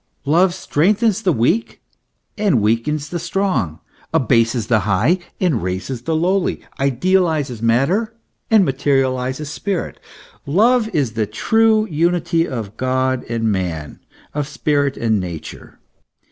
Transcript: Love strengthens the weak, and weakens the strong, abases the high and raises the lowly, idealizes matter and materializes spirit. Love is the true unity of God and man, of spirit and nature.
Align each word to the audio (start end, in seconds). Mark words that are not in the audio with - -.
Love 0.25 0.51
strengthens 0.51 1.21
the 1.21 1.31
weak, 1.31 1.79
and 2.35 2.59
weakens 2.59 3.09
the 3.09 3.19
strong, 3.19 3.79
abases 4.11 4.65
the 4.65 4.79
high 4.79 5.19
and 5.39 5.61
raises 5.61 6.01
the 6.01 6.15
lowly, 6.15 6.59
idealizes 6.79 7.61
matter 7.61 8.15
and 8.49 8.65
materializes 8.65 9.51
spirit. 9.51 9.99
Love 10.47 10.89
is 10.89 11.13
the 11.13 11.27
true 11.27 11.85
unity 11.85 12.47
of 12.47 12.75
God 12.77 13.23
and 13.29 13.51
man, 13.51 13.99
of 14.33 14.47
spirit 14.47 14.97
and 14.97 15.19
nature. 15.19 15.79